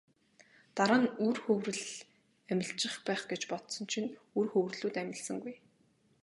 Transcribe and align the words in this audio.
Дараа 0.77 0.99
нь 1.01 1.13
үр 1.27 1.37
хөврөл 1.45 1.83
амилчих 2.51 2.93
байх 3.07 3.21
гэж 3.31 3.41
бодсон 3.51 3.85
чинь 3.91 4.15
үр 4.37 4.47
хөврөлүүд 4.53 4.95
амилсангүй. 5.01 5.55